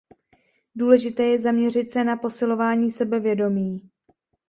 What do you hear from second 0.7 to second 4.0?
Důležité je zaměřit se na posilování sebevědomí.